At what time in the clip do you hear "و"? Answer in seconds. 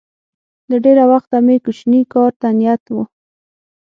2.93-2.97